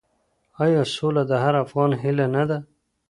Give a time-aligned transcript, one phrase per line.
[0.63, 2.57] آیا سوله د هر افغان هیله نه ده؟